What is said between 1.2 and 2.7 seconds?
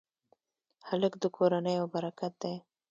کورنۍ یو برکت دی.